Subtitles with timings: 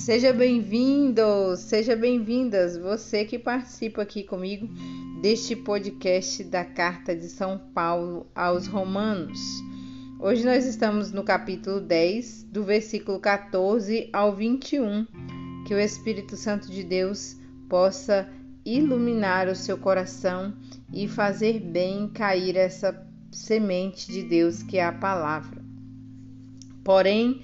[0.00, 4.66] Seja bem-vindo, seja bem-vindas, você que participa aqui comigo
[5.20, 9.38] deste podcast da Carta de São Paulo aos Romanos.
[10.18, 15.06] Hoje nós estamos no capítulo 10, do versículo 14 ao 21.
[15.68, 17.36] Que o Espírito Santo de Deus
[17.68, 18.26] possa
[18.64, 20.54] iluminar o seu coração
[20.94, 25.62] e fazer bem cair essa semente de Deus que é a palavra.
[26.82, 27.42] Porém,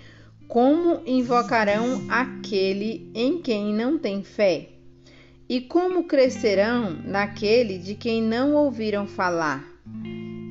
[0.48, 4.68] como invocarão aquele em quem não tem fé?
[5.48, 9.64] E como crescerão naquele de quem não ouviram falar?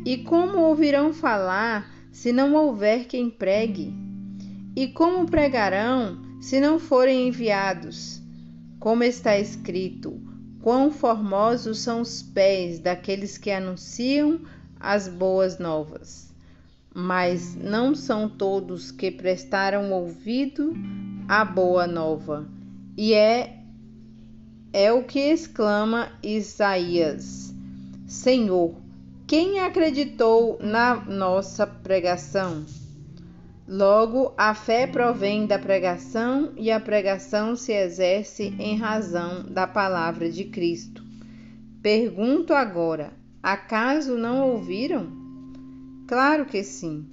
[0.05, 3.94] E como ouvirão falar se não houver quem pregue?
[4.76, 8.22] E como pregarão se não forem enviados?
[8.80, 10.22] Como está escrito:
[10.62, 14.41] Quão formosos são os pés daqueles que anunciam
[14.80, 16.34] as boas novas.
[16.98, 20.73] Mas não são todos que prestaram ouvido
[21.28, 22.47] à boa nova.
[22.97, 23.59] E é
[24.72, 27.53] é o que exclama Isaías:
[28.08, 28.75] Senhor,
[29.28, 32.66] quem acreditou na nossa pregação?
[33.67, 40.30] Logo, a fé provém da pregação e a pregação se exerce em razão da palavra
[40.30, 41.03] de Cristo.
[41.81, 43.11] Pergunto agora:
[43.44, 45.25] acaso não ouviram?
[46.08, 47.06] Claro que sim.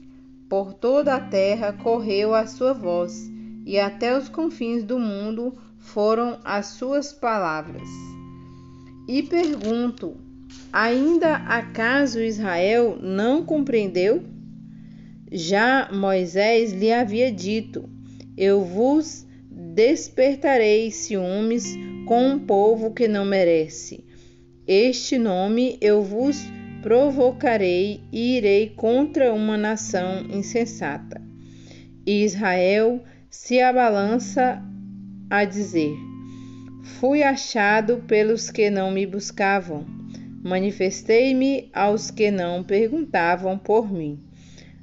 [0.49, 3.31] Por toda a terra correu a sua voz,
[3.65, 7.89] e até os confins do mundo foram as suas palavras.
[9.09, 10.17] E pergunto:
[10.71, 14.23] ainda acaso Israel não compreendeu?
[15.31, 17.89] Já Moisés lhe havia dito:
[18.37, 21.65] Eu vos despertarei ciúmes
[22.07, 24.05] com um povo que não merece.
[24.67, 26.37] Este nome eu vos
[26.83, 31.23] provocarei e irei contra uma nação insensata.
[32.05, 34.61] E Israel se abalança
[35.31, 35.97] a dizer:
[36.99, 39.87] Fui achado pelos que não me buscavam,
[40.43, 44.19] manifestei-me aos que não perguntavam por mim.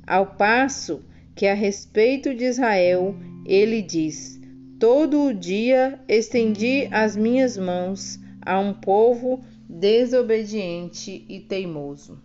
[0.08, 1.04] Ao passo
[1.36, 3.14] que a respeito de Israel,
[3.46, 4.40] ele diz:
[4.80, 12.20] Todo o dia estendi as minhas mãos a um povo desobediente e teimoso.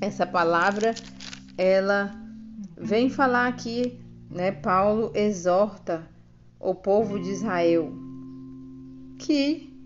[0.00, 0.94] Essa palavra,
[1.56, 2.14] ela
[2.76, 3.98] vem falar aqui,
[4.30, 4.52] né?
[4.52, 6.06] Paulo exorta
[6.60, 7.92] o povo de Israel
[9.18, 9.76] que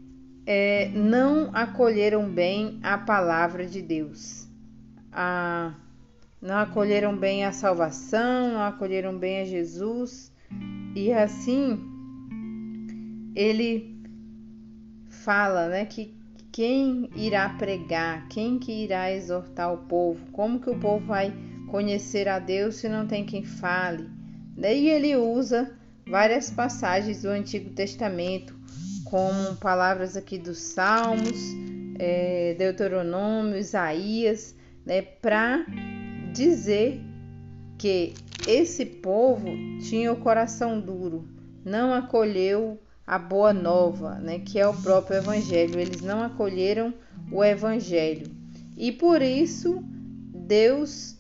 [0.45, 4.49] é, não acolheram bem a palavra de Deus.
[5.11, 5.75] A
[6.41, 10.33] não acolheram bem a salvação, não acolheram bem a Jesus,
[10.93, 11.79] e assim
[13.37, 14.03] ele
[15.09, 16.21] fala, né, que
[16.53, 21.33] quem irá pregar, quem que irá exortar o povo, como que o povo vai
[21.71, 24.07] conhecer a Deus se não tem quem fale.
[24.55, 25.75] Daí ele usa
[26.07, 28.55] várias passagens do Antigo Testamento,
[29.05, 31.41] como palavras aqui dos Salmos,
[31.99, 35.65] é, Deuteronômio, Isaías, né, para
[36.35, 37.01] dizer
[37.79, 38.13] que
[38.47, 39.47] esse povo
[39.89, 41.27] tinha o coração duro,
[41.65, 45.79] não acolheu a boa nova, né, que é o próprio evangelho.
[45.79, 46.95] Eles não acolheram
[47.31, 48.27] o evangelho.
[48.77, 49.83] E por isso
[50.35, 51.17] Deus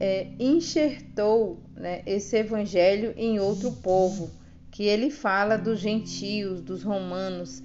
[0.00, 4.30] é, enxertou né, esse evangelho em outro povo,
[4.70, 7.62] que ele fala dos gentios, dos romanos,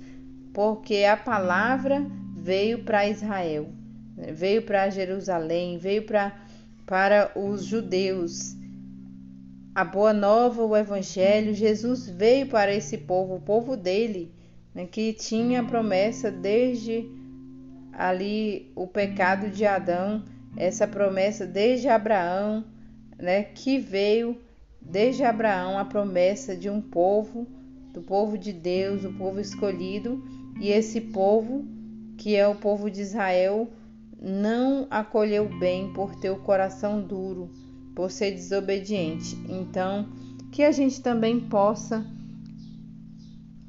[0.54, 2.06] porque a palavra
[2.36, 3.70] veio para Israel,
[4.16, 6.40] né, veio para Jerusalém, veio pra,
[6.86, 8.56] para os judeus.
[9.80, 14.30] A boa nova, o evangelho, Jesus veio para esse povo, o povo dele,
[14.76, 17.10] né, que tinha promessa desde
[17.94, 20.26] ali o pecado de Adão,
[20.58, 22.66] essa promessa desde Abraão,
[23.18, 24.38] né, que veio
[24.82, 27.48] desde Abraão a promessa de um povo,
[27.94, 30.22] do povo de Deus, o povo escolhido,
[30.60, 31.66] e esse povo,
[32.18, 33.70] que é o povo de Israel,
[34.22, 37.50] não acolheu bem por ter o coração duro,
[38.00, 39.38] por ser desobediente.
[39.50, 40.08] Então,
[40.54, 42.06] que a gente também possa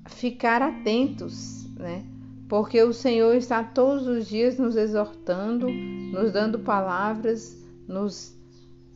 [0.07, 2.05] ficar atentos, né?
[2.49, 8.33] Porque o Senhor está todos os dias nos exortando, nos dando palavras, nos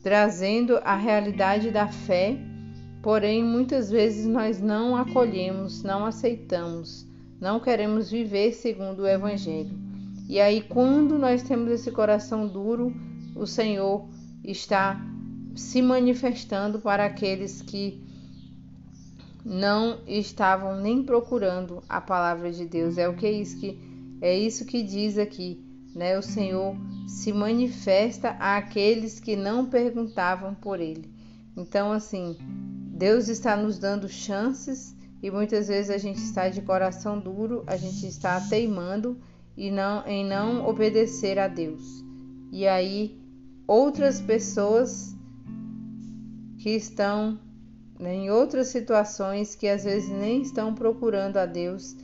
[0.01, 2.37] trazendo a realidade da fé,
[3.03, 7.05] porém muitas vezes nós não acolhemos, não aceitamos,
[7.41, 9.77] não queremos viver segundo o Evangelho.
[10.29, 12.93] E aí, quando nós temos esse coração duro,
[13.35, 14.07] o Senhor
[14.41, 14.97] está
[15.55, 18.03] se manifestando para aqueles que
[19.43, 22.97] não estavam nem procurando a palavra de Deus.
[22.97, 23.79] É o que é isso que
[24.21, 25.63] é isso que diz aqui,
[25.93, 26.17] né?
[26.17, 26.75] O Senhor
[27.07, 31.13] se manifesta àqueles que não perguntavam por ele.
[31.55, 37.19] Então, assim, Deus está nos dando chances e muitas vezes a gente está de coração
[37.19, 39.19] duro, a gente está teimando
[39.55, 42.03] e não em não obedecer a Deus.
[42.51, 43.19] E aí
[43.67, 45.15] outras pessoas
[46.65, 47.37] que estão
[47.99, 51.95] né, em outras situações que às vezes nem estão procurando a Deus,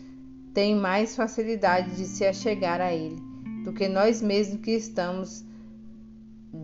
[0.53, 3.19] têm mais facilidade de se achegar a Ele
[3.65, 5.43] do que nós mesmos que estamos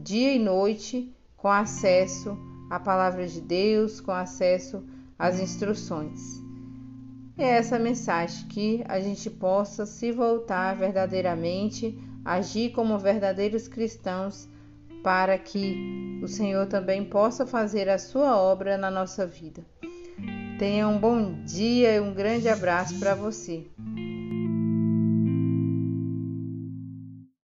[0.03, 2.37] dia e noite com acesso
[2.69, 4.83] à palavra de Deus, com acesso
[5.17, 6.21] às instruções.
[7.35, 14.47] É essa mensagem que a gente possa se voltar verdadeiramente, agir como verdadeiros cristãos,
[15.03, 19.63] para que o Senhor também possa fazer a sua obra na nossa vida.
[20.57, 23.67] Tenha um bom dia e um grande abraço para você.